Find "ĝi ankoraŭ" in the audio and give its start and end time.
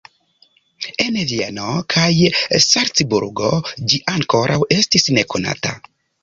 3.93-4.57